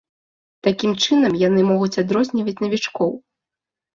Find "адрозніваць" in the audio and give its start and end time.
2.03-2.57